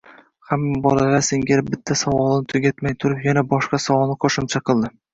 Hamma 0.51 0.79
bolalar 0.85 1.21
singari 1.27 1.67
bitta 1.69 1.99
savolini 2.03 2.49
tugatmay 2.57 2.99
turib, 3.05 3.23
yana 3.31 3.47
boshqa 3.55 3.85
savolni 3.89 4.21
qoʻshimcha 4.27 4.69
qildi 4.73 4.97